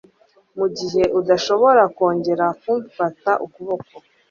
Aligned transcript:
mugihe 0.57 1.01
udashobora 1.19 1.81
kongera 1.95 2.45
kumfata 2.61 3.31
ukuboko 3.45 3.93